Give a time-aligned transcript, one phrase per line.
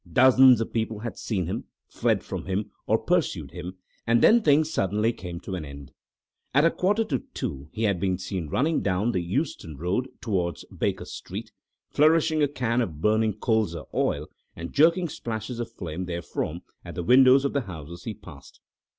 [0.11, 3.77] Dozens of people had seen him, fled from him or pursued him,
[4.07, 5.91] and then things suddenly came to an end.
[6.55, 10.65] At a quarter to two he had been seen running down the Euston Road towards
[10.75, 11.51] Baker Street,
[11.91, 14.25] flourishing a can of burning colza oil
[14.55, 18.59] and jerking splashes of flame therefrom at the windows of the houses he passed.